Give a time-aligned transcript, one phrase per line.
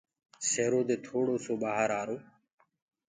[0.49, 2.17] سيرو دي ٿوڙو سو ڀآهر آرو۔